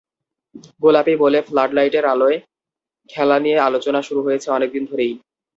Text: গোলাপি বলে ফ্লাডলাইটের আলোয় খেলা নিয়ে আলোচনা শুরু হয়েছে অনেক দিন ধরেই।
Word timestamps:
গোলাপি 0.81 1.13
বলে 1.15 1.39
ফ্লাডলাইটের 1.41 2.05
আলোয় 2.05 2.37
খেলা 3.09 3.37
নিয়ে 3.39 3.57
আলোচনা 3.59 3.99
শুরু 4.01 4.21
হয়েছে 4.23 4.47
অনেক 4.51 4.69
দিন 4.73 4.83
ধরেই। 4.85 5.13